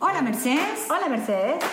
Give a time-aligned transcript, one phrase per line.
[0.00, 0.86] Hola Mercedes.
[0.88, 1.64] Hola Mercedes.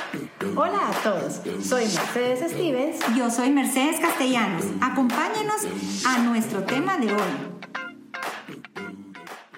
[0.56, 1.42] Hola a todos.
[1.64, 3.00] Soy Mercedes Stevens.
[3.16, 4.66] Yo soy Mercedes Castellanos.
[4.82, 5.62] Acompáñenos
[6.08, 7.32] a nuestro tema de hoy.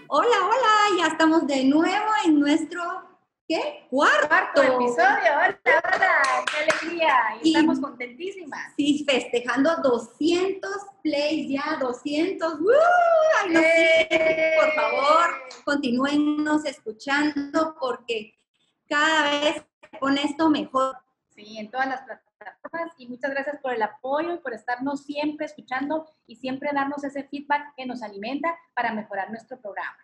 [0.10, 2.82] Hola, hola, ya estamos de nuevo en nuestro
[3.48, 3.88] ¿qué?
[3.90, 5.32] Cuarto, episodio.
[5.38, 7.16] Hola, hola, qué alegría.
[7.42, 8.74] Y, estamos contentísimas.
[8.76, 10.70] Sí, festejando 200
[11.04, 12.54] plays ya, 200.
[12.54, 12.66] ¡Uh!
[14.60, 15.30] por favor,
[15.64, 18.37] continúennos escuchando porque
[18.88, 19.64] cada vez
[20.00, 20.98] pone esto mejor.
[21.30, 25.46] Sí, en todas las plataformas y muchas gracias por el apoyo y por estarnos siempre
[25.46, 29.98] escuchando y siempre darnos ese feedback que nos alimenta para mejorar nuestro programa.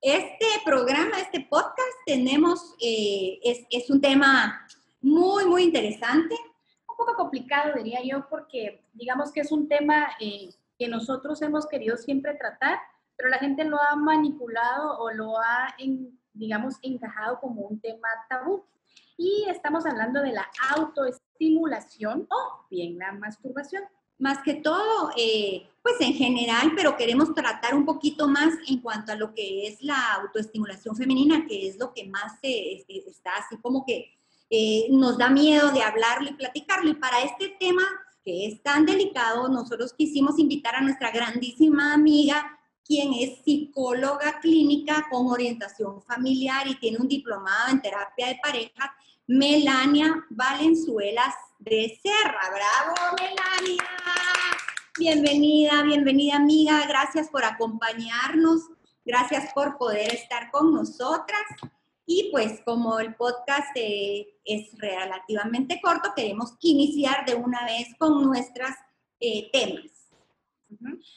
[0.00, 4.66] Este programa, este podcast, tenemos, eh, es, es, un tema
[5.00, 6.36] muy, muy interesante.
[6.88, 11.66] Un poco complicado, diría yo, porque digamos que es un tema eh, que nosotros hemos
[11.66, 12.78] querido siempre tratar,
[13.16, 18.08] pero la gente lo ha manipulado o lo ha en, digamos, encajado como un tema
[18.28, 18.64] tabú.
[19.16, 23.82] Y estamos hablando de la autoestimulación o bien la masturbación.
[24.18, 29.12] Más que todo, eh, pues en general, pero queremos tratar un poquito más en cuanto
[29.12, 33.58] a lo que es la autoestimulación femenina, que es lo que más este, está así
[33.58, 34.12] como que
[34.48, 36.90] eh, nos da miedo de hablarlo y platicarlo.
[36.90, 37.82] Y para este tema
[38.24, 45.06] que es tan delicado, nosotros quisimos invitar a nuestra grandísima amiga quien es psicóloga clínica
[45.10, 48.94] con orientación familiar y tiene un diplomado en terapia de pareja,
[49.26, 52.40] Melania Valenzuelas de Serra.
[52.50, 53.82] ¡Bravo, Melania!
[54.98, 58.62] Bienvenida, bienvenida amiga, gracias por acompañarnos,
[59.04, 61.42] gracias por poder estar con nosotras.
[62.06, 68.22] Y pues como el podcast eh, es relativamente corto, queremos iniciar de una vez con
[68.22, 68.76] nuestras
[69.18, 69.95] eh, temas.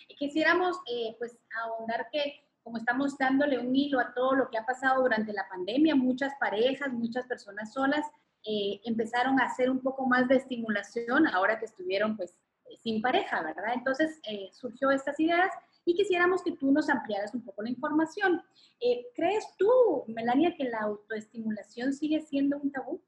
[0.07, 4.57] Y quisiéramos eh, pues ahondar que como estamos dándole un hilo a todo lo que
[4.57, 8.05] ha pasado durante la pandemia, muchas parejas, muchas personas solas
[8.45, 13.01] eh, empezaron a hacer un poco más de estimulación ahora que estuvieron pues eh, sin
[13.01, 13.73] pareja, ¿verdad?
[13.73, 15.49] Entonces surgió estas ideas
[15.85, 18.41] y quisiéramos que tú nos ampliaras un poco la información.
[19.15, 23.01] ¿Crees tú, Melania, que la autoestimulación sigue siendo un tabú?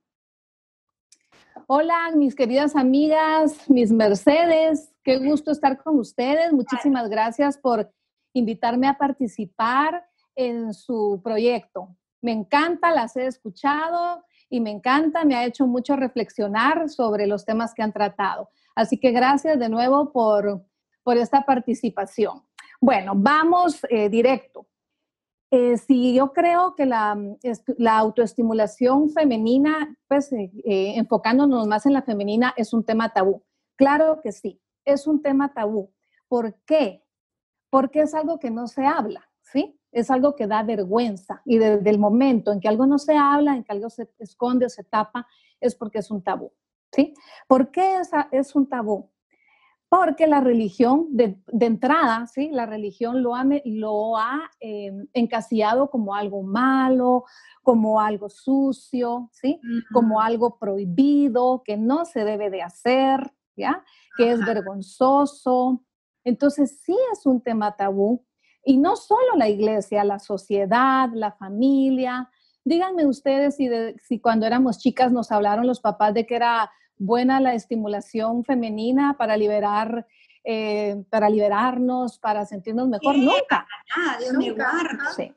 [1.68, 6.52] Hola, mis queridas amigas, mis Mercedes, qué gusto estar con ustedes.
[6.54, 7.92] Muchísimas gracias por
[8.34, 11.96] invitarme a participar en su proyecto.
[12.22, 17.46] Me encanta, las he escuchado y me encanta, me ha hecho mucho reflexionar sobre los
[17.46, 18.50] temas que han tratado.
[18.76, 20.66] Así que gracias de nuevo por,
[21.18, 22.44] esta participación.
[22.80, 24.68] Bueno, vamos eh, directo.
[25.54, 27.18] Eh, sí, yo creo que la,
[27.78, 33.44] la autoestimulación femenina, pues eh, eh, enfocándonos más en la femenina, es un tema tabú.
[33.76, 35.92] Claro que sí, es un tema tabú.
[36.30, 37.04] ¿Por qué?
[37.70, 39.78] Porque es algo que no se habla, ¿sí?
[39.92, 41.42] Es algo que da vergüenza.
[41.44, 44.68] Y desde el momento en que algo no se habla, en que algo se esconde
[44.68, 45.28] o se tapa,
[45.60, 46.54] es porque es un tabú,
[46.94, 47.14] ¿sí?
[47.48, 49.10] ¿Por qué es, es un tabú?
[49.92, 52.50] Porque la religión, de, entrada, ¿sí?
[52.50, 57.26] la religión lo ha, lo ha em, encasillado como algo malo,
[57.62, 59.60] como algo sucio, ¿sí?
[59.92, 63.84] como algo prohibido, que no se debe de hacer, ¿ya?
[64.16, 65.84] que es vergonzoso.
[66.24, 68.26] Entonces sí es un tema tabú.
[68.64, 72.30] Y no solo la iglesia, la sociedad, la familia.
[72.64, 73.70] Díganme ustedes si,
[74.02, 79.16] si cuando éramos chicas nos hablaron los papás de que era buena la estimulación femenina
[79.18, 80.06] para liberar,
[80.44, 83.18] eh, para liberarnos, para sentirnos mejor.
[83.18, 83.68] nunca.
[84.32, 84.72] nunca.
[85.16, 85.34] Sí.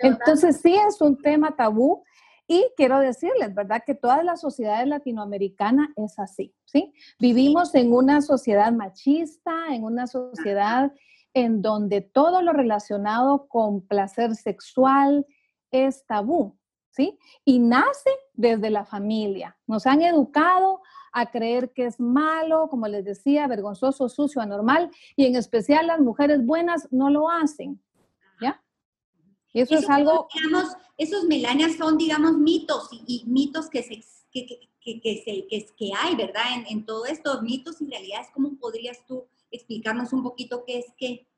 [0.00, 2.04] Entonces sí es un tema tabú
[2.46, 3.82] y quiero decirles, ¿verdad?
[3.84, 6.92] Que todas las sociedades latinoamericanas es así, ¿sí?
[7.18, 10.92] Vivimos en una sociedad machista, en una sociedad
[11.34, 15.26] en donde todo lo relacionado con placer sexual
[15.70, 16.56] es tabú,
[16.90, 17.18] ¿sí?
[17.44, 19.58] Y nace desde la familia.
[19.66, 20.80] Nos han educado
[21.20, 26.00] a creer que es malo, como les decía, vergonzoso, sucio, anormal, y en especial las
[26.00, 27.80] mujeres buenas no lo hacen.
[28.40, 28.62] ¿Ya?
[29.52, 30.28] Y eso, es algo...
[30.34, 34.02] Digamos, esos Melania son, digamos, mitos y, mitos que se...
[34.30, 34.46] Que,
[34.80, 36.44] que, que, que, hay, ¿verdad?
[36.54, 40.86] En, en todo esto, mitos y realidades, ¿cómo podrías tú explicarnos un poquito qué es
[40.96, 41.28] qué?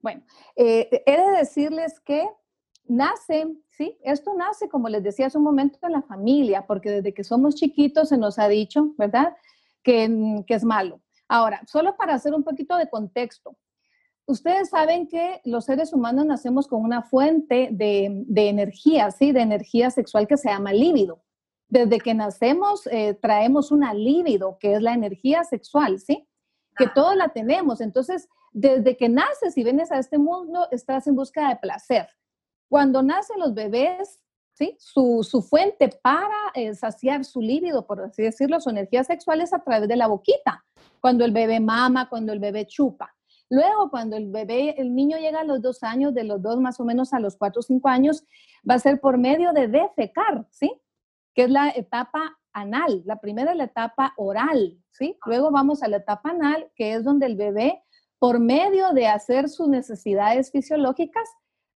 [0.00, 0.22] Bueno,
[0.56, 2.28] eh, he de decirles que
[2.90, 3.96] nace, ¿sí?
[4.02, 7.54] Esto nace, como les decía hace un momento, en la familia, porque desde que somos
[7.54, 9.36] chiquitos se nos ha dicho, ¿verdad?
[9.82, 11.00] Que, que es malo.
[11.28, 13.56] Ahora, solo para hacer un poquito de contexto,
[14.26, 19.30] ustedes saben que los seres humanos nacemos con una fuente de, de energía, ¿sí?
[19.30, 21.22] De energía sexual que se llama líbido.
[21.68, 26.28] Desde que nacemos eh, traemos una líbido, que es la energía sexual, ¿sí?
[26.76, 27.80] Que todos la tenemos.
[27.80, 32.08] Entonces, desde que naces y vienes a este mundo, estás en busca de placer.
[32.70, 34.20] Cuando nacen los bebés,
[34.52, 34.76] ¿sí?
[34.78, 39.58] Su, fuente para eh, saciar su líbido, por así decirlo, su energía sexual es a
[39.58, 40.64] través de la boquita,
[41.00, 43.12] cuando el bebé mama, cuando el bebé chupa.
[43.48, 46.78] Luego, cuando el bebé, el niño llega a los dos años, de los dos más
[46.78, 48.22] o menos a los cuatro o cinco años,
[48.68, 50.72] va a ser por medio de defecar, ¿sí?
[51.34, 53.02] Que es la etapa anal.
[53.04, 55.18] La primera es la etapa oral, ¿sí?
[55.26, 57.82] Luego vamos a la etapa anal, que es donde el bebé,
[58.20, 61.28] por medio de hacer sus necesidades fisiológicas,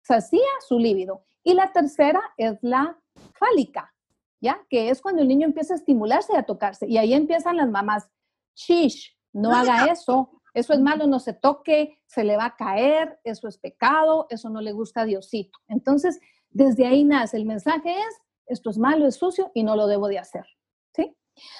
[0.04, 1.24] sacía su líbido.
[1.42, 2.98] Y la tercera es la
[3.34, 3.92] fálica,
[4.40, 4.60] ¿ya?
[4.68, 6.86] Que es cuando el niño empieza a estimularse y a tocarse.
[6.86, 8.08] Y ahí empiezan las mamás,
[8.54, 13.18] chish, no haga eso, eso es malo, no se toque, se le va a caer,
[13.24, 15.58] eso es pecado, eso no le gusta a Diosito.
[15.68, 16.20] Entonces,
[16.50, 20.06] desde ahí nace el mensaje es, esto es malo, es sucio y no lo debo
[20.06, 20.46] de hacer.
[20.94, 21.16] ¿Sí?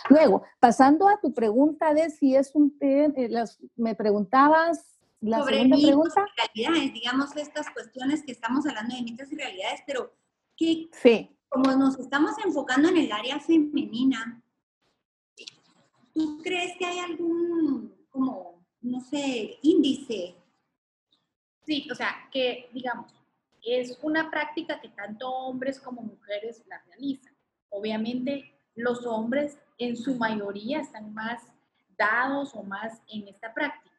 [0.08, 3.12] Luego, pasando a tu pregunta de si es un eh,
[3.74, 4.93] me preguntabas
[5.24, 6.26] la sobre mitos pregunta.
[6.26, 10.14] y realidades, digamos estas cuestiones que estamos hablando de mitos y realidades, pero
[10.56, 11.36] que sí.
[11.48, 14.42] como nos estamos enfocando en el área femenina,
[16.12, 18.54] ¿tú crees que hay algún como
[18.84, 20.36] no sé, índice.
[21.64, 23.12] Sí, o sea, que digamos,
[23.62, 27.34] es una práctica que tanto hombres como mujeres la realizan.
[27.70, 31.42] Obviamente los hombres en su mayoría están más
[31.96, 33.93] dados o más en esta práctica,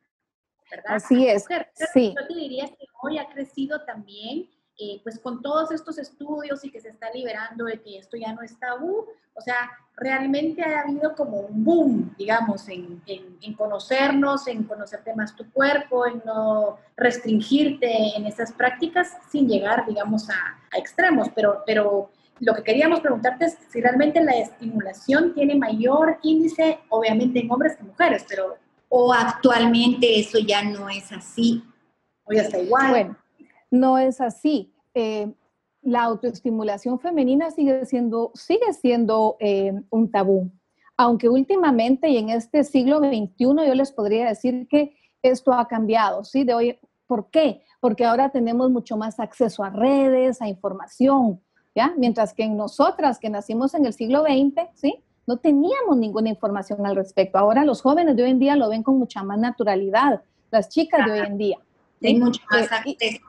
[0.76, 0.96] ¿verdad?
[0.96, 1.46] Así es.
[1.94, 2.14] sí.
[2.18, 6.70] Yo te diría que hoy ha crecido también eh, pues con todos estos estudios y
[6.70, 10.82] que se está liberando de que esto ya no es tabú, o sea, realmente ha
[10.82, 16.78] habido como un boom, digamos, en, en, conocernos, en conocerte más tu cuerpo, en no
[16.98, 22.10] restringirte en esas prácticas sin llegar, digamos, a, a extremos, pero, pero
[22.42, 27.78] lo que queríamos preguntarte es si realmente la estimulación tiene mayor índice, obviamente en hombres
[27.78, 28.58] que mujeres, pero...
[28.98, 31.62] O actualmente eso ya no es así.
[32.24, 32.90] O ya está igual.
[32.90, 33.18] Bueno,
[33.70, 34.72] no es así.
[34.94, 35.34] Eh,
[35.82, 40.50] la autoestimulación femenina sigue siendo, sigue siendo eh, un tabú.
[40.96, 46.24] Aunque últimamente y en este siglo XXI yo les podría decir que esto ha cambiado,
[46.24, 46.46] ¿sí?
[46.46, 47.64] De hoy, ¿Por qué?
[47.82, 51.42] Porque ahora tenemos mucho más acceso a redes, a información,
[51.76, 51.94] ¿ya?
[51.98, 55.04] Mientras que en nosotras que nacimos en el siglo XX, ¿sí?
[55.28, 57.38] No teníamos ninguna información al respecto.
[57.38, 61.06] Ahora los jóvenes de hoy en día lo ven con mucha más naturalidad, las chicas
[61.06, 61.58] de hoy en día.
[62.04, 63.22] Hay mucho más acceso,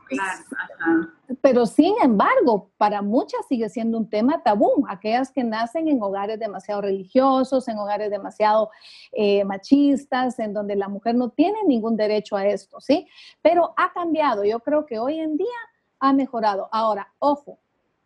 [1.41, 4.85] Pero sin embargo, para muchas sigue siendo un tema tabú.
[4.89, 8.71] Aquellas que nacen en hogares demasiado religiosos, en hogares demasiado
[9.13, 13.07] eh, machistas, en donde la mujer no tiene ningún derecho a esto, ¿sí?
[13.41, 14.45] Pero ha cambiado.
[14.45, 15.47] Yo creo que hoy en día
[16.01, 16.69] ha mejorado.
[16.73, 17.59] Ahora, ojo,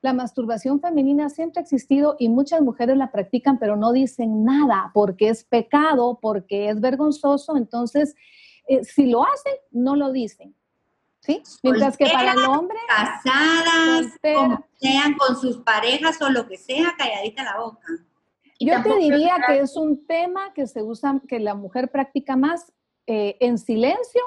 [0.02, 4.90] la masturbación femenina siempre ha existido y muchas mujeres la practican, pero no dicen nada
[4.94, 7.56] porque es pecado, porque es vergonzoso.
[7.56, 8.14] Entonces,
[8.66, 10.54] eh, si lo hacen, no lo dicen.
[11.20, 11.42] ¿Sí?
[11.62, 12.78] Mientras que para el hombre...
[12.88, 14.06] Casadas,
[14.80, 17.86] sean con sus parejas o lo que sea, calladita la boca.
[18.58, 22.72] Yo te diría que es un tema que se usa, que la mujer practica más
[23.06, 24.22] eh, en silencio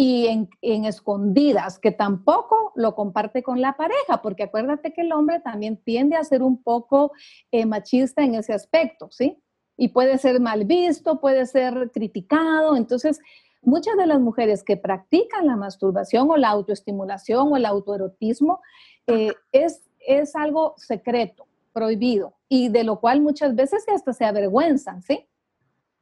[0.00, 0.28] y
[0.62, 5.76] en, escondidas, que tampoco lo comparte con la pareja, porque acuérdate que el hombre también
[5.76, 7.10] tiende a ser un poco
[7.50, 9.42] eh, machista en ese aspecto, ¿sí?
[9.76, 13.18] Y puede ser mal visto, puede ser criticado, entonces
[13.60, 18.60] muchas de las mujeres que practican la masturbación o la autoestimulación o el autoerotismo
[19.08, 25.02] eh, es, es algo secreto, prohibido, y de lo cual muchas veces hasta se avergüenzan,
[25.02, 25.26] ¿sí?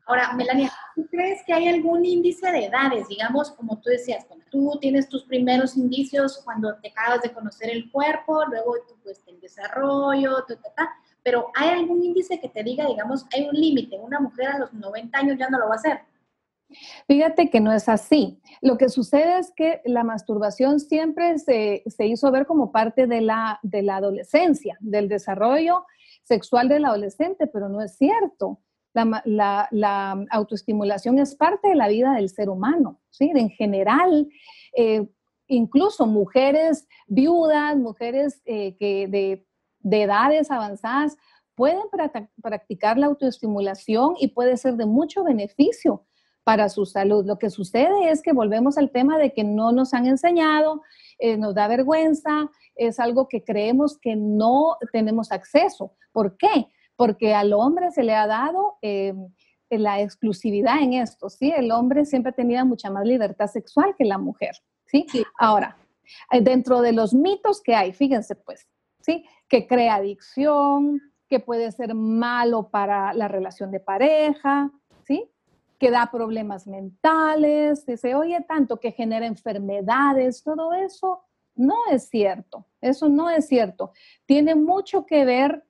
[0.09, 3.09] Ahora, Melania, ¿tú crees que hay algún índice de edades?
[3.09, 7.71] Digamos, como tú decías, cuando tú tienes tus primeros indicios cuando te acabas de conocer
[7.71, 10.45] el cuerpo, luego pues, el desarrollo,
[11.25, 13.99] pero ¿hay algún índice que te diga, digamos, hay un límite?
[13.99, 16.01] Una mujer a los 90 años ya no lo va a hacer.
[17.09, 18.41] Fíjate que no es así.
[18.61, 23.59] Lo que sucede es que la masturbación siempre se, hizo ver como parte de la,
[23.65, 25.85] de la adolescencia, del desarrollo
[26.23, 28.61] sexual del adolescente, pero no es cierto.
[29.25, 33.31] La, autoestimulación es parte de la vida del ser humano, ¿sí?
[33.35, 34.29] En general,
[34.77, 35.07] eh,
[35.47, 39.47] incluso mujeres viudas, mujeres eh, que de,
[39.81, 41.17] de edades avanzadas,
[41.55, 41.85] pueden
[42.43, 46.05] practicar la autoestimulación y puede ser de mucho beneficio
[46.45, 47.27] para su salud.
[47.27, 50.83] Lo que sucede es que volvemos al tema de que no nos han enseñado,
[51.19, 55.95] eh, nos da vergüenza, es algo que creemos que no tenemos acceso.
[56.13, 56.69] ¿Por qué?
[56.97, 59.15] Porque al hombre se le ha dado eh,
[59.71, 61.53] la exclusividad en esto, ¿sí?
[61.55, 65.07] El hombre siempre tenía mucha más libertad sexual que la mujer, ¿sí?
[65.39, 65.77] Ahora,
[66.33, 68.67] eh, dentro de los mitos que hay, fíjense pues,
[69.01, 69.25] ¿sí?
[69.49, 74.71] Que crea adicción, que puede ser malo para la relación de pareja,
[75.05, 75.31] ¿sí?
[75.79, 81.25] que da problemas mentales, se oye tanto que genera enfermedades, todo eso
[81.55, 83.93] no es cierto, eso no es cierto.
[84.27, 85.66] Tiene mucho que ver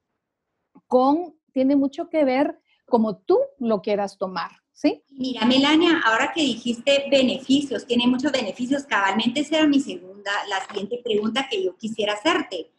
[0.86, 5.02] con, tiene mucho que ver como tú lo quieras tomar, ¿sí?
[5.10, 10.64] Mira, Melania, ahora que dijiste beneficios, tiene muchos beneficios, cabalmente esa era mi segunda, la
[10.66, 12.70] siguiente pregunta que yo quisiera hacerte.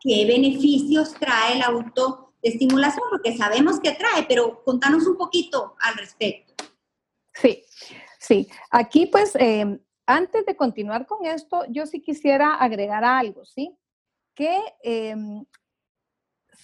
[0.00, 3.04] ¿Qué beneficios trae el autoestimulación?
[3.08, 6.54] Porque sabemos que trae, pero contanos un poquito al respecto.
[7.34, 7.62] Sí,
[8.18, 8.48] sí.
[8.70, 13.76] Aquí pues, em, antes de continuar con esto, yo sí quisiera agregar algo, ¿sí?
[14.34, 15.44] Que em,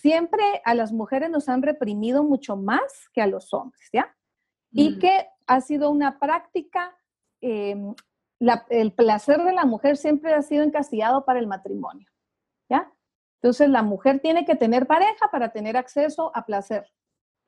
[0.01, 4.15] siempre a las mujeres nos han reprimido mucho más que a los hombres, ¿ya?
[4.71, 6.95] Y que ha sido una práctica,
[7.41, 7.95] em,
[8.69, 12.09] el placer de la mujer siempre ha sido encasillado para el matrimonio,
[12.69, 12.93] ¿ya?
[13.41, 16.87] Entonces la mujer tiene que tener pareja para tener acceso a placer,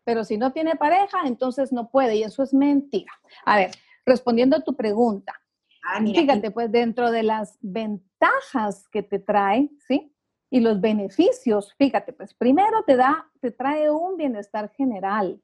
[0.05, 3.13] pero si no tiene pareja, entonces no puede y eso es mentira.
[3.45, 3.71] A ver,
[4.07, 5.35] respondiendo a tu pregunta,
[5.85, 10.15] ah, fíjate, pues dentro de las ventajas que te trae, ¿sí?
[10.51, 15.41] Y los beneficios, fíjate, pues primero te da, te trae un bienestar general,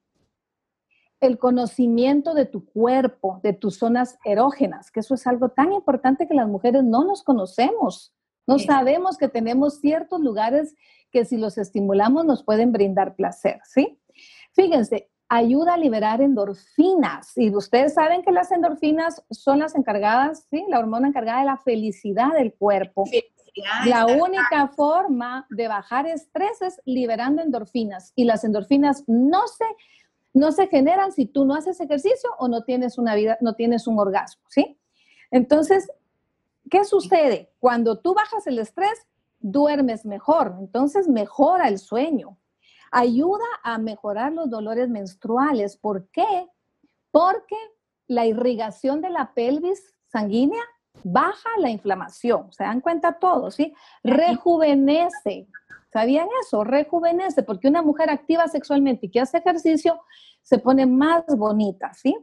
[1.21, 6.27] el conocimiento de tu cuerpo, de tus zonas erógenas, que eso es algo tan importante
[6.27, 8.13] que las mujeres no nos conocemos.
[8.47, 10.75] No sabemos que tenemos ciertos lugares
[11.11, 13.99] que si los estimulamos nos pueden brindar placer, ¿sí?
[14.53, 17.33] Fíjense, ayuda a liberar endorfinas.
[17.37, 20.65] Y ustedes saben que las endorfinas son las encargadas, ¿sí?
[20.69, 23.07] La hormona encargada de la felicidad del cuerpo.
[23.07, 23.25] Sí
[23.87, 29.65] la única forma de bajar estrés es liberando endorfinas y las endorfinas no se,
[30.35, 33.87] no se generan si tú no haces ejercicio o no tienes una vida, no tienes
[33.87, 34.79] un orgasmo, ¿sí?
[35.31, 35.91] Entonces,
[36.71, 37.51] ¿qué sucede?
[37.59, 39.07] Cuando tú bajas el estrés,
[39.41, 42.39] duermes mejor, entonces mejora el sueño.
[42.91, 45.77] Ayuda a mejorar los dolores menstruales.
[45.77, 46.49] ¿Por qué?
[47.11, 47.57] Porque
[48.07, 50.63] la irrigación de la pelvis sanguínea
[51.09, 53.73] baja la inflamación, se dan cuenta todos, ¿sí?
[54.03, 55.47] Rejuvenece.
[55.93, 56.65] ¿Sabían eso?
[56.65, 60.01] Rejuvenece, porque una mujer activa sexualmente y que hace ejercicio
[60.43, 62.17] se pone más bonita, ¿sí?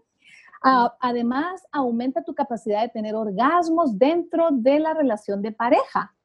[1.01, 6.15] además, aumenta tu capacidad de tener orgasmos dentro de la relación de pareja.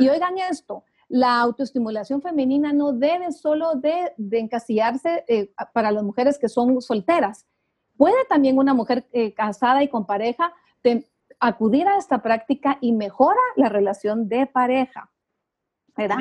[0.00, 6.36] Y oigan esto, la autoestimulación femenina no debe solo de, encasillarse eh, para las mujeres
[6.36, 7.46] que son solteras.
[7.96, 10.52] Puede también una mujer eh, casada y con pareja
[11.40, 15.10] acudir a esta práctica y mejora la relación de pareja.
[15.96, 16.18] ¿verdad?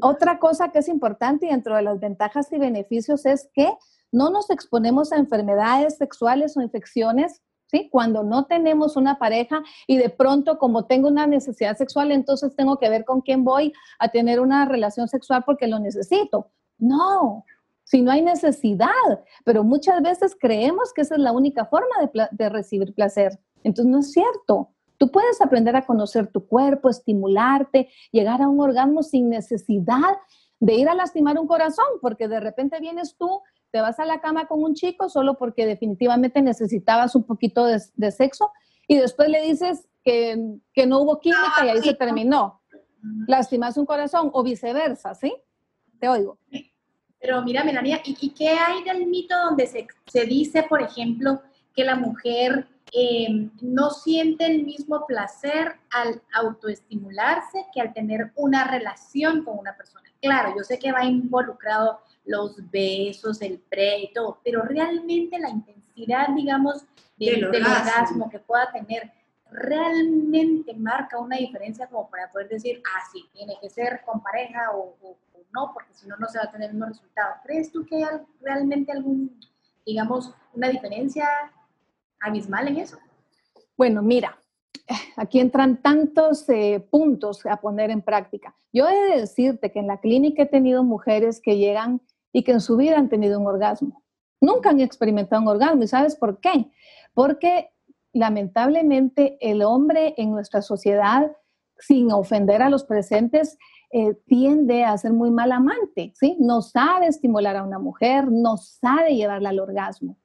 [0.00, 3.72] Otra cosa que es importante dentro de las ventajas y beneficios es que
[4.12, 7.88] no nos exponemos a enfermedades sexuales o infecciones, ¿sí?
[7.90, 12.78] Cuando no tenemos una pareja y de pronto como tengo una necesidad sexual, entonces tengo
[12.78, 16.52] que ver con quién voy a tener una relación sexual porque lo necesito.
[16.78, 17.44] No,
[17.82, 18.88] si no hay necesidad,
[19.44, 23.38] pero muchas veces creemos que esa es la única forma de, de recibir placer.
[23.64, 24.70] Entonces no es cierto.
[24.98, 30.18] Tú puedes aprender a conocer tu cuerpo, estimularte, llegar a un orgasmo sin necesidad
[30.60, 34.20] de ir a lastimar un corazón, porque de repente vienes tú, te vas a la
[34.20, 38.52] cama con un chico solo porque definitivamente necesitabas un poquito de, sexo
[38.86, 40.36] y después le dices que,
[40.86, 42.62] no hubo química y ahí se terminó.
[43.26, 45.34] Lastimas un corazón o viceversa, ¿sí?
[45.98, 46.38] Te oigo.
[47.20, 51.42] Pero mira, Melania, ¿y, qué hay del mito donde se, se dice, por ejemplo,
[51.74, 58.68] que la mujer eh, no siente el mismo placer al autoestimularse que al tener una
[58.68, 60.08] relación con una persona.
[60.22, 65.50] Claro, yo sé que va involucrado los besos, el pre y todo, pero realmente la
[65.50, 66.84] intensidad, digamos,
[67.16, 69.12] del, orgasmo que pueda tener,
[69.50, 74.70] realmente marca una diferencia como para poder decir, ah, sí, tiene que ser con pareja
[74.72, 74.96] o,
[75.52, 77.34] no, porque si no, no se va a tener el mismo resultado.
[77.44, 79.38] ¿Crees tú que hay realmente algún,
[79.84, 81.28] digamos, una diferencia
[82.24, 82.98] abismal en eso?
[83.76, 84.38] Bueno, mira,
[85.16, 88.54] aquí entran tantos eh, puntos a poner en práctica.
[88.72, 92.00] Yo he de decirte que en la clínica he tenido mujeres que llegan
[92.32, 94.02] y que en su vida han tenido un orgasmo.
[94.40, 95.82] Nunca han experimentado un orgasmo.
[95.82, 96.70] ¿Y sabes por qué?
[97.14, 97.70] Porque
[98.12, 101.32] lamentablemente el hombre en nuestra sociedad,
[101.78, 103.58] sin ofender a los presentes,
[103.90, 106.36] eh, tiende a ser muy mal amante, ¿sí?
[106.40, 110.16] No sabe estimular a una mujer, no sabe llevarla al orgasmo.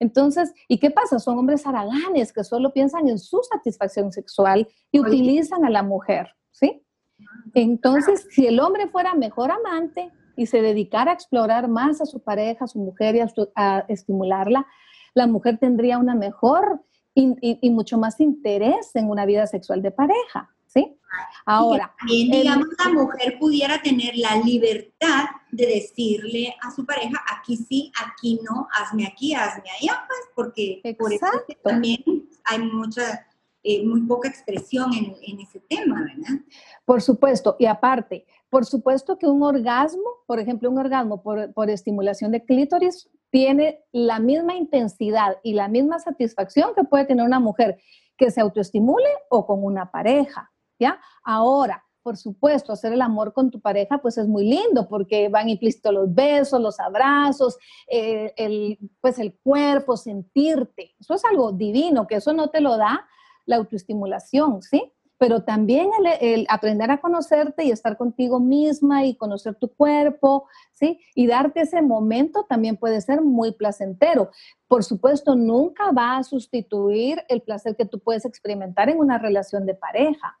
[0.00, 1.18] Entonces, ¿y qué pasa?
[1.18, 6.28] Son hombres haraganes que solo piensan en su satisfacción sexual y utilizan a la mujer,
[6.50, 6.84] ¿sí?
[7.54, 12.20] Entonces, si el hombre fuera mejor amante y se dedicara a explorar más a su
[12.20, 13.20] pareja, a su mujer y
[13.54, 14.66] a, estimularla,
[15.14, 16.82] la mujer tendría una mejor
[17.14, 20.53] y mucho más interés en una vida sexual de pareja.
[20.74, 20.98] ¿Sí?
[21.46, 21.94] Ahora.
[21.98, 27.92] También, digamos, la mujer pudiera tener la libertad de decirle a su pareja, aquí sí,
[28.04, 31.26] aquí no, hazme aquí, hazme allá, pues, porque por eso
[31.62, 32.02] también
[32.44, 33.26] hay mucha,
[33.62, 36.40] eh, muy poca expresión en, en, ese tema, ¿verdad?
[36.84, 41.70] Por supuesto, y aparte, por supuesto que un orgasmo, por ejemplo, un orgasmo por, por
[41.70, 47.40] estimulación de clítoris tiene la misma intensidad y la misma satisfacción que puede tener una
[47.40, 47.78] mujer
[48.16, 50.52] que se autoestimule o con una pareja,
[50.84, 51.00] ¿ya?
[51.22, 55.48] Ahora, por supuesto, hacer el amor con tu pareja, pues es muy lindo porque van
[55.48, 57.56] implícitos los besos, los abrazos,
[57.88, 60.94] eh, el, pues el cuerpo, sentirte.
[61.00, 63.08] Eso es algo divino, que eso no te lo da
[63.46, 64.92] la autoestimulación, ¿sí?
[65.16, 65.88] Pero también
[66.20, 71.00] el, aprender a conocerte y estar contigo misma y conocer tu cuerpo, ¿sí?
[71.14, 74.30] Y darte ese momento también puede ser muy placentero.
[74.68, 79.64] Por supuesto, nunca va a sustituir el placer que tú puedes experimentar en una relación
[79.64, 80.38] de pareja.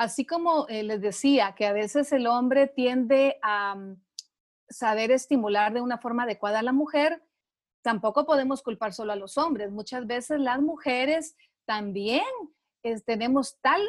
[0.00, 4.02] Así como eh, les decía que a veces el hombre tiende a mm,
[4.66, 7.22] saber estimular de una forma adecuada a la mujer,
[7.82, 9.70] tampoco podemos culpar solo a los hombres.
[9.70, 12.24] Muchas veces las mujeres también
[13.04, 13.82] tenemos tal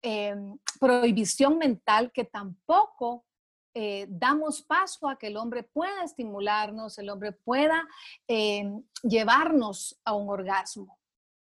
[0.00, 3.26] em, prohibición mental que tampoco
[3.74, 7.84] eh, damos paso a que el hombre pueda estimularnos, el hombre pueda
[8.28, 11.00] em, llevarnos a un orgasmo.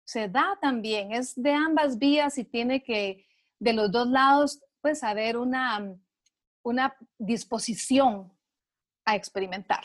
[0.04, 3.30] Se da también, es de ambas vías y tiene que
[3.62, 5.96] de los dos lados, pues haber una,
[6.64, 8.34] una disposición
[9.06, 9.84] a experimentar.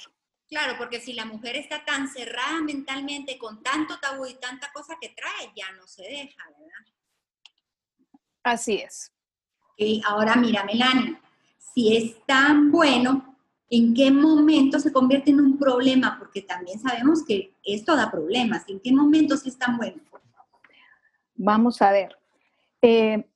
[0.49, 4.97] Claro, porque si la mujer está tan cerrada mentalmente con tanto tabú y tanta cosa
[4.99, 6.93] que trae, ya no se deja, ¿verdad?
[8.43, 9.13] Así es.
[9.77, 11.19] Y ahora mira, Melanie,
[11.75, 13.37] si es tan bueno,
[13.69, 16.19] ¿en qué momento se convierte en un problema?
[16.19, 18.65] Porque también sabemos que esto da problemas.
[18.69, 20.01] ¿En qué momento sí es tan bueno?
[21.35, 22.17] Vamos a ver.
[22.81, 23.29] Eh,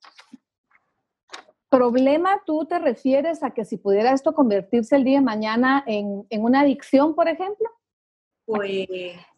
[1.71, 6.25] problema tú te refieres a que si pudiera esto convertirse el día de mañana en,
[6.29, 7.69] una adicción, por ejemplo?
[8.45, 8.87] Pues...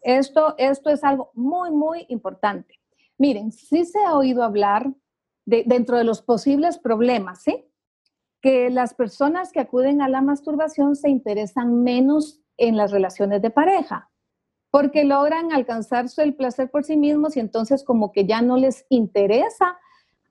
[0.02, 2.80] Esto, esto es algo muy, muy importante.
[3.16, 4.92] Miren, sí se ha oído hablar
[5.46, 7.64] de, dentro de los posibles problemas, ¿sí?
[8.42, 13.50] Que las personas que acuden a la masturbación se interesan menos en las relaciones de
[13.50, 14.10] pareja,
[14.72, 18.86] porque logran alcanzarse el placer por sí mismos y entonces como que ya no les
[18.88, 19.78] interesa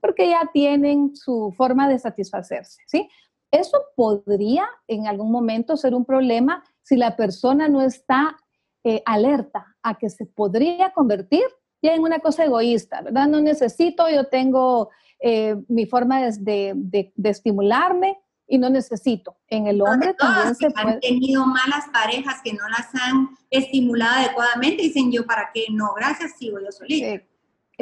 [0.04, 3.10] porque ya tienen su forma de satisfacerse, ¿sí?
[3.50, 8.36] Eso podría en algún momento ser un problema si la persona no está
[8.84, 11.46] eh, alerta a que se podría convertir
[11.82, 13.30] ya en una cosa egoísta, ¿verdad?
[13.30, 14.90] No necesito, yo tengo
[15.22, 19.38] eh, mi forma de, de, estimularme y no necesito.
[19.48, 20.96] En el hombre también se puede...
[20.96, 25.68] Han tenido malas parejas que no las han estimulado adecuadamente, dicen yo, ¿para qué?
[25.72, 27.24] No, gracias, sigo yo solita.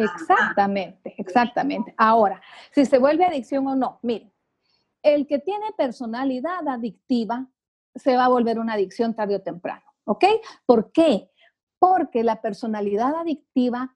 [0.04, 1.94] Exactamente, exactamente.
[1.98, 4.32] Ahora, si se vuelve adicción o no, miren,
[5.04, 7.48] el que tiene personalidad adictiva
[7.96, 10.26] se va a volver una adicción tarde o temprano, ¿ok?
[10.66, 11.32] ¿Por qué?
[11.80, 13.96] Porque la personalidad adictiva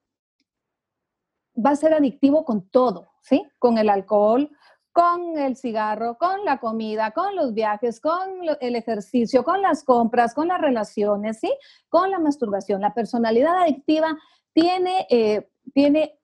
[1.64, 3.48] va a ser adictivo con todo, ¿sí?
[3.60, 4.50] Con el alcohol,
[4.96, 8.30] con el cigarro, con la comida, con los viajes, con
[8.62, 11.54] el ejercicio, con las compras, con las relaciones, ¿sí?
[11.90, 12.80] Con la masturbación.
[12.80, 14.18] La personalidad adictiva
[14.54, 16.18] tiene eh, tiene,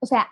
[0.00, 0.26] o sea,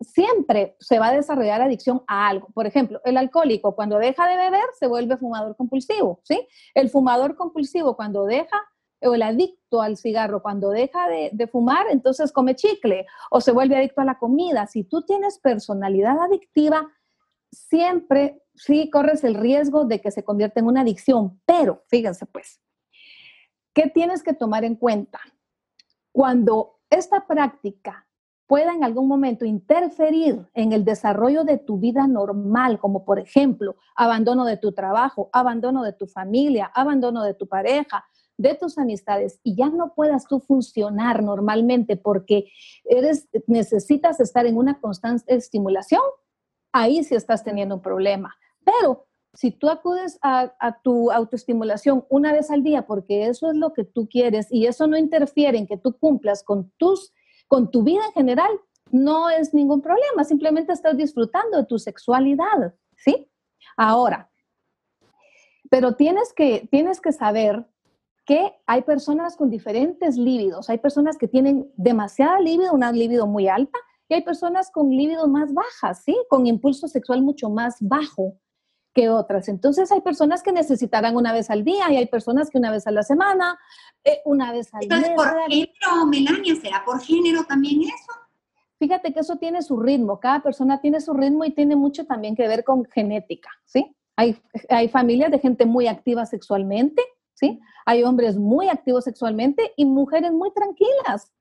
[0.00, 2.48] siempre se va a desarrollar adicción a algo.
[2.54, 6.48] Por ejemplo, el alcohólico cuando deja de beber se vuelve fumador compulsivo, ¿sí?
[6.72, 8.58] El fumador compulsivo cuando deja,
[9.04, 13.50] o el adicto al cigarro cuando deja de, de fumar, entonces come chicle o se
[13.50, 14.66] vuelve adicto a la comida.
[14.66, 16.88] Si tú tienes personalidad adictiva,
[17.52, 21.40] siempre sí corres el riesgo de que se convierta en una adicción.
[21.46, 22.60] Pero, fíjense pues,
[23.74, 25.20] ¿qué tienes que tomar en cuenta?
[26.10, 28.06] Cuando esta práctica
[28.46, 33.76] pueda en algún momento interferir en el desarrollo de tu vida normal, como por ejemplo
[33.96, 38.04] abandono de tu trabajo, abandono de tu familia, abandono de tu pareja,
[38.36, 42.50] de tus amistades y ya no puedas tú funcionar normalmente porque
[42.84, 46.02] eres necesitas estar en una constante estimulación,
[46.72, 48.34] ahí sí estás teniendo un problema.
[48.64, 53.72] Pero si tú acudes a, tu autoestimulación una vez al día, porque eso es lo
[53.72, 57.12] que tú quieres y eso no interfiere en que tú cumplas con, tus,
[57.48, 58.50] con tu vida en general,
[58.90, 63.30] no es ningún problema, simplemente estás disfrutando de tu sexualidad, ¿sí?
[63.76, 64.30] Ahora,
[65.70, 67.66] pero tienes que, tienes que saber
[68.26, 73.48] que hay personas con diferentes líbidos, hay personas que tienen demasiada líbido, una líbido muy
[73.48, 73.78] alta,
[74.12, 76.14] y hay personas con líbido más bajas, ¿sí?
[76.28, 78.38] Con impulso sexual mucho más bajo
[78.92, 79.48] que otras.
[79.48, 82.86] Entonces hay personas que necesitarán una vez al día y hay personas que una vez
[82.86, 83.58] a la semana,
[84.04, 85.12] eh, una vez al mes.
[85.16, 86.56] por género, Melania?
[86.56, 88.12] ¿Será por género también eso?
[88.78, 92.36] Fíjate que eso tiene su ritmo, cada persona tiene su ritmo y tiene mucho también
[92.36, 93.96] que ver con genética, ¿sí?
[94.16, 94.36] Hay,
[94.68, 97.00] hay familias de gente muy activa sexualmente,
[97.32, 97.60] ¿sí?
[97.86, 101.32] Hay hombres muy activos sexualmente y mujeres muy tranquilas.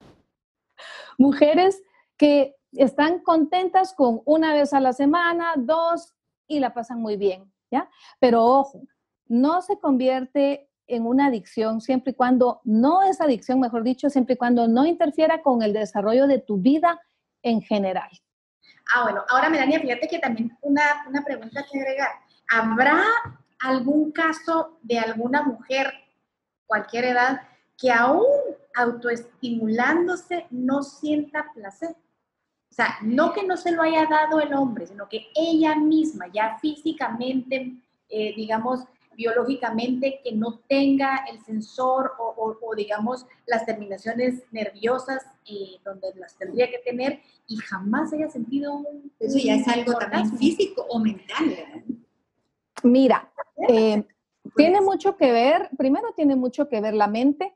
[1.18, 1.82] Mujeres
[2.22, 6.14] que están contentas con una vez a la semana, dos,
[6.48, 7.90] y la pasan muy bien, ¿ya?
[8.20, 8.84] Pero ojo,
[9.28, 14.34] no se convierte en una adicción siempre y cuando no es adicción, mejor dicho, siempre
[14.34, 17.00] y cuando no interfiera con el desarrollo de tu vida
[17.42, 18.10] en general.
[18.94, 22.10] Ah, bueno, ahora Melania, fíjate que también una, una pregunta que agregar.
[22.52, 23.04] ¿Habrá
[23.60, 25.94] algún caso de alguna mujer,
[26.66, 27.42] cualquier edad,
[27.78, 28.26] que aún
[28.76, 31.96] autoestimulándose no sienta placer?
[32.72, 36.28] O sea, no que no se lo haya dado el hombre, sino que ella misma
[36.34, 37.74] ya físicamente,
[38.08, 46.14] eh, digamos, biológicamente, que no tenga el sensor o, digamos, las terminaciones nerviosas eh, donde
[46.16, 49.12] las tendría que tener y jamás haya sentido un...
[49.20, 51.84] Eso ya es algo también físico o mental.
[52.84, 53.30] Mira,
[53.68, 54.02] eh,
[54.56, 57.54] tiene mucho que ver, primero tiene mucho que ver la mente,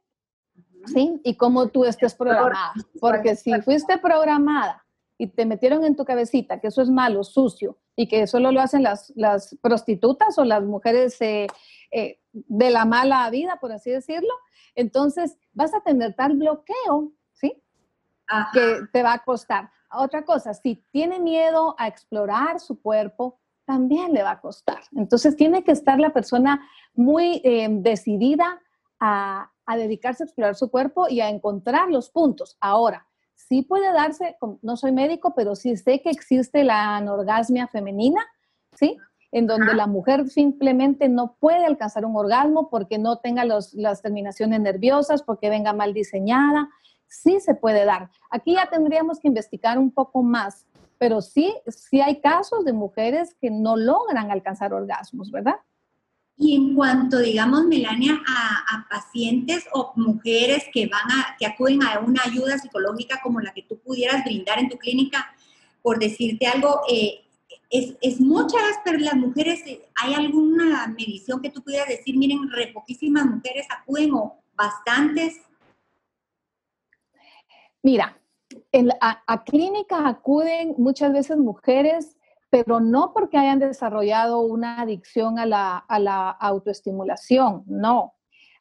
[0.88, 1.22] ¿sí?
[1.24, 2.74] Y cómo tú estés programada.
[3.00, 4.85] Porque si fuiste programada
[5.18, 8.62] y te metieron en tu cabecita que eso es malo, sucio, y que solo lo
[8.62, 11.48] hacen las, las prostitutas o las mujeres eh,
[11.92, 14.34] eh, de la mala vida, por así decirlo,
[14.76, 17.64] entonces vas a tener tal bloqueo, ¿sí?
[18.52, 19.70] Que te va a costar.
[19.92, 24.80] Otra cosa, si tiene miedo a explorar su cuerpo, también le va a costar.
[24.96, 28.62] Entonces tiene que estar la persona muy eh, decidida
[29.00, 32.58] a, a dedicarse a explorar su cuerpo y a encontrar los puntos.
[32.60, 38.26] Ahora, sí puede darse, no soy médico, pero sí sé que existe la anorgasmia femenina,
[38.74, 38.98] ¿sí?
[39.32, 44.62] En donde la mujer simplemente no puede alcanzar un orgasmo porque no tenga las terminaciones
[44.62, 46.70] nerviosas, porque venga mal diseñada.
[47.08, 48.10] Sí se puede dar.
[48.32, 50.66] Aquí ya tendríamos que investigar un poco más,
[50.98, 55.56] pero sí, sí hay casos de mujeres que no logran alcanzar orgasmos, ¿verdad?
[56.38, 62.00] Y en cuanto, digamos, Melania, a, pacientes o mujeres que van a, que acuden a
[62.00, 65.34] una ayuda psicológica como la que tú pudieras brindar en tu clínica,
[65.82, 67.26] por decirte algo, eh,
[67.70, 68.62] es, es, muchas,
[69.00, 74.14] las mujeres, eh, ¿hay alguna medición que tú pudieras decir, miren, re poquísimas mujeres acuden
[74.14, 75.42] o bastantes?
[77.82, 78.20] Mira,
[78.72, 82.15] en, a, a clínica acuden muchas veces mujeres
[82.56, 88.14] pero no porque hayan desarrollado una adicción a la, autoestimulación, no.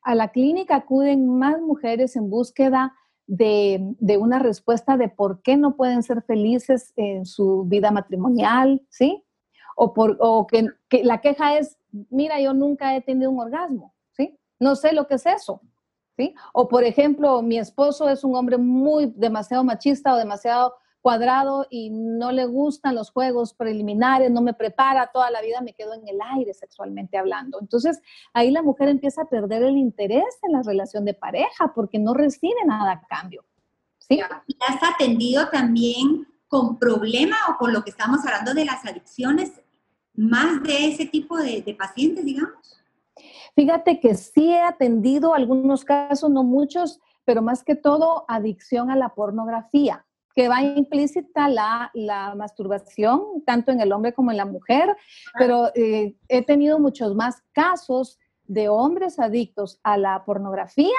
[0.03, 2.93] A la clínica acuden más mujeres en búsqueda
[3.29, 9.25] de, una respuesta de por qué no pueden ser felices en su vida matrimonial, ¿sí?
[9.77, 11.79] O, por, que, que, la queja es,
[12.11, 14.37] mira, yo nunca he tenido un orgasmo, ¿sí?
[14.59, 15.61] No sé lo que es eso,
[16.17, 16.35] ¿sí?
[16.53, 20.75] O por ejemplo, mi esposo es un hombre muy demasiado machista o demasiado
[21.05, 25.75] cuadrado y no le gustan los juegos preliminares, no me prepara, toda la vida me
[25.75, 27.59] quedo en el aire sexualmente hablando.
[27.61, 28.01] Entonces
[28.33, 32.15] ahí la mujer empieza a perder el interés en la relación de pareja porque no
[32.15, 33.45] recibe nada a cambio.
[33.99, 34.19] ¿sí?
[34.47, 39.61] ¿Y has atendido también con problema o con lo que estamos hablando de las adicciones,
[40.15, 42.81] más de ese tipo de, de pacientes, digamos?
[43.55, 48.97] Fíjate que sí he atendido algunos casos, no muchos, pero más que todo adicción a
[48.97, 54.47] la pornografía que va implícita la, la, masturbación, tanto en el hombre como en la
[54.47, 54.97] mujer,
[55.39, 60.97] pero eh, he tenido muchos más casos de hombres adictos a la pornografía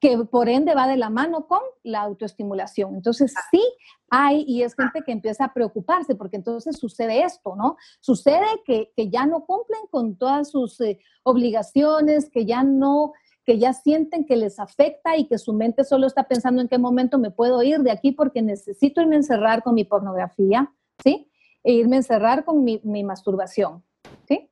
[0.00, 2.94] que por ende va de la mano con la autoestimulación.
[2.94, 3.62] Entonces sí
[4.08, 7.76] hay, y es gente que empieza a preocuparse, porque entonces sucede esto, ¿no?
[8.00, 13.12] Sucede que, que ya no cumplen con todas sus eh, obligaciones, que ya no
[13.50, 16.78] que ya sienten que les afecta y que su mente solo está pensando en qué
[16.78, 21.28] momento me puedo ir de aquí porque necesito irme a encerrar con mi pornografía, ¿sí?
[21.64, 23.82] E irme a encerrar con mi, masturbación,
[24.28, 24.48] ¿sí?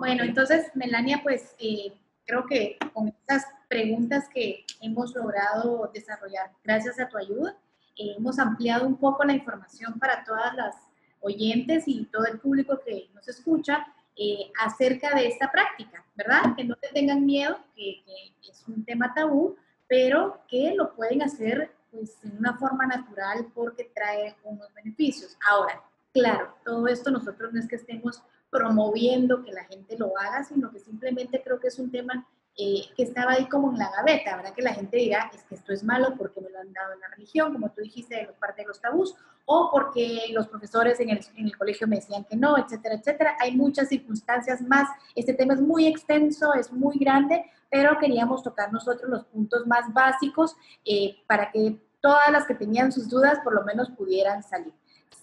[0.00, 1.92] Bueno, entonces, Melania, pues eh,
[2.24, 7.56] creo que con estas preguntas que hemos logrado desarrollar gracias a tu ayuda,
[7.96, 10.74] eh, hemos ampliado un poco la información para todas las
[11.20, 16.54] oyentes y todo el público que nos escucha eh, acerca de esta práctica, ¿verdad?
[16.56, 18.02] Que no te tengan miedo, que,
[18.48, 19.56] es un tema tabú,
[19.88, 25.36] pero que lo pueden hacer pues, en una forma natural porque trae unos beneficios.
[25.48, 30.44] Ahora, claro, todo esto nosotros no es que estemos promoviendo que la gente lo haga,
[30.44, 32.26] sino que simplemente creo que es un tema
[32.58, 34.52] eh, que estaba ahí como en la gaveta, ¿verdad?
[34.54, 37.00] Que la gente dirá, es que esto es malo porque me lo han dado en
[37.00, 39.14] la religión, como tú dijiste, de parte de los tabús,
[39.46, 43.36] o porque los profesores en el, en el colegio me decían que no, etcétera, etcétera.
[43.40, 44.88] Hay muchas circunstancias más.
[45.14, 49.92] Este tema es muy extenso, es muy grande, pero queríamos tocar nosotros los puntos más
[49.92, 54.74] básicos eh, para que todas las que tenían sus dudas por lo menos pudieran salir.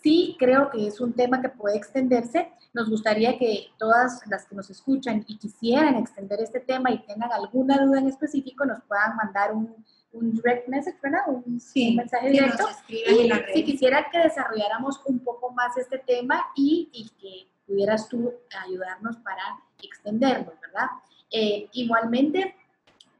[0.02, 2.52] Sí creo que es un tema que puede extenderse.
[2.74, 7.32] Nos gustaría que todas las que nos escuchan y quisieran extender este tema y tengan
[7.32, 9.76] alguna duda en específico, nos puedan mandar un,
[10.12, 11.22] un direct message, ¿verdad?
[11.28, 11.62] Un,
[11.96, 12.66] mensaje directo.
[12.88, 18.34] Y si quisiera que desarrolláramos un poco más este tema y, y que pudieras tú
[18.66, 19.44] ayudarnos para
[19.82, 20.88] extenderlo, ¿verdad?
[21.30, 22.56] Eh, igualmente,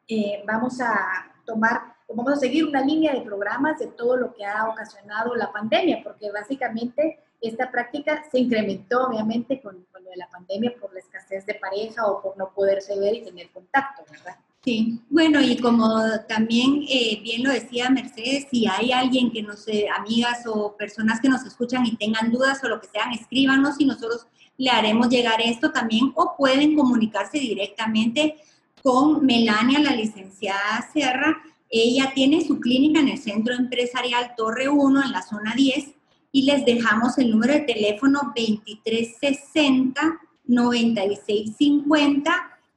[0.08, 4.46] eh, vamos a tomar, vamos a seguir una línea de programas de todo lo que
[4.46, 10.18] ha ocasionado la pandemia, porque básicamente esta práctica se incrementó obviamente con, con lo de
[10.18, 14.04] la pandemia por la escasez de pareja o por no poderse ver y tener contacto,
[14.10, 14.38] ¿verdad?
[14.64, 19.64] Sí, bueno, y como también eh, bien lo decía Mercedes, si hay alguien que nos,
[19.64, 23.80] sé, amigas o personas que nos escuchan y tengan dudas o lo que sean, escríbanos
[23.80, 28.36] y nosotros le haremos llegar esto también o pueden comunicarse directamente
[28.84, 31.42] con Melania, la licenciada Sierra.
[31.70, 35.94] Ella tiene su clínica en el Centro Empresarial Torre 1 en la zona 10
[36.32, 42.32] y les dejamos el número de teléfono 2360 9650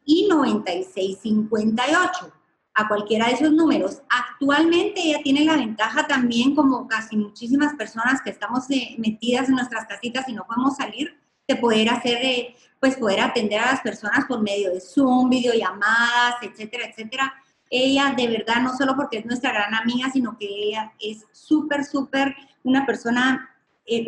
[0.04, 2.32] y 9658
[2.74, 4.02] a cualquiera de esos números.
[4.08, 9.56] Actualmente ella tiene la ventaja también, como casi muchísimas personas que estamos eh, metidas en
[9.56, 13.80] nuestras casitas y no podemos salir, de poder hacer, eh, pues poder atender a las
[13.80, 17.34] personas por medio de Zoom, videollamadas, etcétera, etcétera.
[17.70, 21.84] Ella de verdad, no solo porque es nuestra gran amiga, sino que ella es súper,
[21.84, 23.50] súper una persona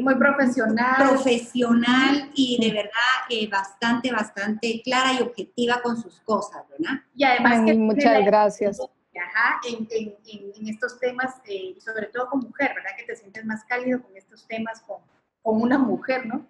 [0.00, 1.08] muy profesional.
[1.08, 2.90] Profesional y de verdad
[3.28, 7.00] eh, bastante, bastante clara y objetiva con sus cosas, ¿verdad?
[7.14, 8.80] Y además que muchas gracias.
[8.80, 10.14] Ajá, en, en,
[10.56, 12.92] en, estos temas, eh, sobre todo con mujer, ¿verdad?
[12.96, 14.98] Que te sientes más cálido con estos temas con,
[15.42, 16.46] con una mujer, ¿no?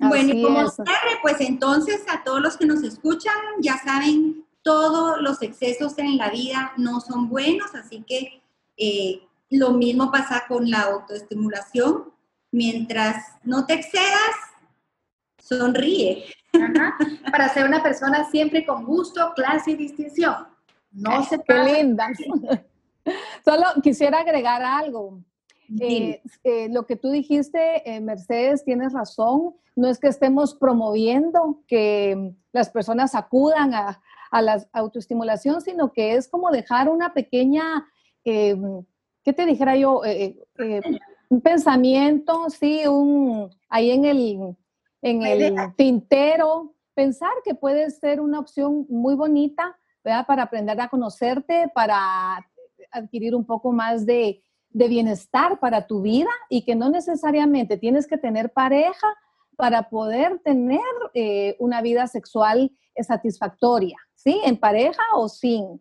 [0.00, 5.20] bueno, y como cierre, pues entonces a todos los que nos escuchan, ya saben, todos
[5.20, 8.42] los excesos en la vida no son buenos, así que
[8.76, 12.12] eh, lo mismo pasa con la autoestimulación
[12.50, 14.34] mientras no te excedas,
[15.38, 16.24] sonríe.
[17.30, 20.48] Para ser una persona siempre con gusto, clase y distinción.
[20.92, 22.08] No se Qué linda.
[23.44, 25.20] Solo quisiera agregar algo.
[25.80, 29.54] Eh, eh, lo que tú dijiste, eh, Mercedes, tienes razón.
[29.74, 36.14] No es que estemos promoviendo que las personas acudan a, a la autoestimulación, sino que
[36.16, 37.86] es como dejar una pequeña,
[38.24, 40.02] ¿qué te dijera yo?
[41.28, 44.56] un pensamiento, sí, un, ahí en el,
[45.00, 50.26] en el tintero, pensar que puede ser una opción muy bonita, ¿verdad?
[50.26, 52.46] Para aprender a conocerte, para
[52.90, 58.06] adquirir un poco más de, de bienestar para tu vida y que no necesariamente tienes
[58.06, 59.06] que tener pareja
[59.56, 60.80] para poder tener
[61.14, 64.40] eh, una vida sexual satisfactoria, ¿sí?
[64.44, 65.80] En pareja o sin.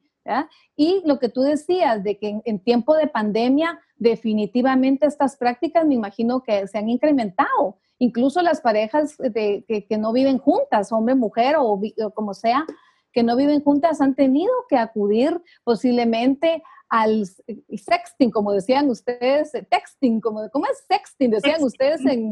[0.75, 5.95] Y lo que tú decías de que en, tiempo de pandemia definitivamente estas prácticas me
[5.95, 7.77] imagino que se han incrementado.
[7.97, 11.79] Incluso las parejas de, que, no viven juntas, hombre, mujer o,
[12.13, 12.65] como sea,
[13.13, 20.19] que no viven juntas han tenido que acudir posiblemente al sexting, como decían ustedes, texting,
[20.19, 21.31] como, ¿cómo es sexting?
[21.31, 22.31] Decían ustedes en,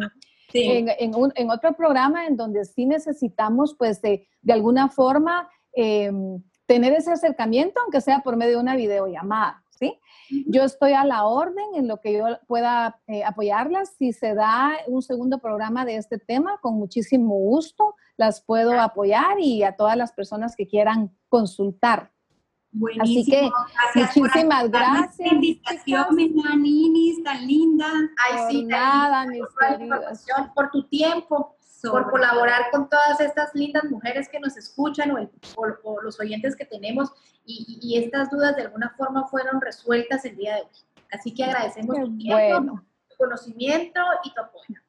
[0.54, 7.12] en, otro programa en donde sí necesitamos, pues, de, de alguna forma, em, tener ese
[7.12, 10.00] acercamiento, aunque sea por medio de una videollamada, ¿sí?
[10.46, 13.96] Yo estoy a la orden en lo que yo pueda eh, apoyarlas.
[13.98, 19.40] Si se da un segundo programa de este tema, con muchísimo gusto las puedo apoyar
[19.40, 22.12] y a todas las personas que quieran consultar.
[22.72, 23.52] Buenísimo.
[23.90, 25.32] Así que muchísimas gracias.
[25.32, 27.88] invitación, Ninis, tan linda.
[28.30, 29.42] Ay, sí, nada, mis
[30.54, 36.20] por tu tiempo por colaborar con todas estas lindas mujeres que nos escuchan o, los
[36.20, 37.12] oyentes que tenemos
[37.46, 40.68] y, estas dudas de alguna forma fueron resueltas el día de hoy.
[41.12, 44.80] Así que agradecemos tu tiempo, tu conocimiento y tu apoyo.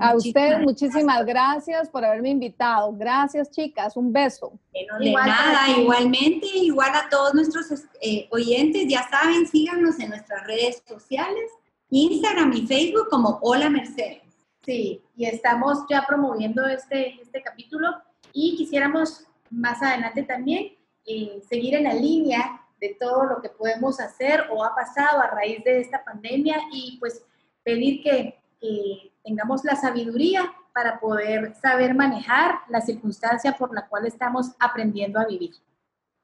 [0.00, 2.92] A ustedes muchísimas gracias por haberme invitado.
[2.92, 3.96] Gracias, chicas.
[3.96, 4.52] Un beso.
[4.72, 10.82] de nada, igualmente, igual a todos nuestros eh, oyentes, ya saben, síganos en nuestras redes
[10.86, 11.50] sociales,
[11.90, 14.27] Instagram y Facebook como Hola Mercedes.
[14.68, 17.88] Sí, y estamos ya promoviendo este, este capítulo
[18.34, 20.76] y quisiéramos más adelante también
[21.06, 25.30] eh, seguir en la línea de todo lo que podemos hacer o ha pasado a
[25.30, 27.24] raíz de esta pandemia y pues
[27.64, 34.04] pedir que, que tengamos la sabiduría para poder saber manejar la circunstancia por la cual
[34.04, 35.52] estamos aprendiendo a vivir.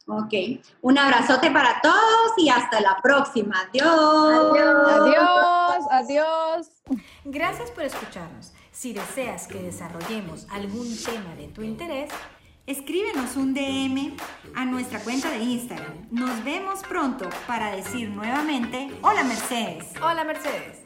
[0.07, 0.35] Ok,
[0.83, 3.69] un abrazote para todos y hasta la próxima.
[3.71, 4.55] Adiós.
[4.87, 5.85] Adiós.
[5.91, 6.69] Adiós.
[7.25, 8.53] Gracias por escucharnos.
[8.71, 12.11] Si deseas que desarrollemos algún tema de tu interés,
[12.67, 14.15] escríbenos un DM
[14.55, 16.09] a nuestra cuenta de Instagram.
[16.11, 19.91] Nos vemos pronto para decir nuevamente, hola Mercedes.
[20.03, 20.84] Hola Mercedes.